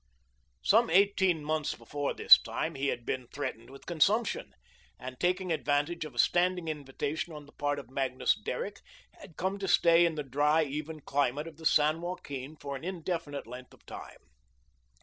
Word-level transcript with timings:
Some 0.63 0.89
eighteen 0.89 1.43
months 1.45 1.75
before 1.75 2.15
this 2.15 2.41
time, 2.41 2.73
he 2.73 2.87
had 2.87 3.05
been 3.05 3.27
threatened 3.27 3.69
with 3.69 3.85
consumption, 3.85 4.55
and, 4.97 5.19
taking 5.19 5.51
advantage 5.51 6.05
of 6.05 6.15
a 6.15 6.17
standing 6.17 6.67
invitation 6.69 7.33
on 7.33 7.45
the 7.45 7.51
part 7.51 7.77
of 7.77 7.91
Magnus 7.91 8.33
Derrick, 8.33 8.81
had 9.19 9.37
come 9.37 9.59
to 9.59 9.67
stay 9.67 10.03
in 10.07 10.15
the 10.15 10.23
dry, 10.23 10.63
even 10.63 11.01
climate 11.01 11.45
of 11.47 11.57
the 11.57 11.67
San 11.67 12.01
Joaquin 12.01 12.55
for 12.55 12.75
an 12.75 12.83
indefinite 12.83 13.45
length 13.45 13.75
of 13.75 13.85
time. 13.85 14.17